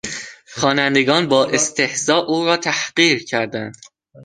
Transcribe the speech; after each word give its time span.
خوانندگان 0.53 1.27
با 1.27 1.45
استهزا 1.45 2.17
او 2.17 2.45
را 2.45 2.57
تحقیر 2.57 3.23
کردند. 3.25 3.77